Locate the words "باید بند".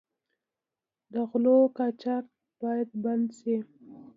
2.61-3.27